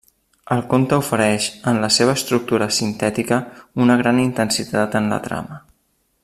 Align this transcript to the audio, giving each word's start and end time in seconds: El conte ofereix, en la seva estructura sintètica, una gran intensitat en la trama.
El 0.53 0.61
conte 0.69 0.97
ofereix, 1.01 1.49
en 1.71 1.77
la 1.83 1.89
seva 1.97 2.15
estructura 2.21 2.69
sintètica, 2.79 3.39
una 3.85 3.99
gran 4.01 4.23
intensitat 4.27 4.99
en 5.03 5.13
la 5.15 5.21
trama. 5.29 5.63